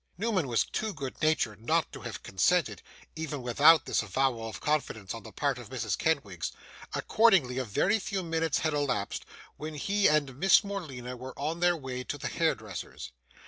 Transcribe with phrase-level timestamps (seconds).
[0.17, 2.81] Newman was too good natured not to have consented,
[3.15, 5.95] even without this avowal of confidence on the part of Mrs.
[5.95, 6.51] Kenwigs.
[6.95, 9.27] Accordingly, a very few minutes had elapsed,
[9.57, 13.11] when he and Miss Morleena were on their way to the hairdresser's.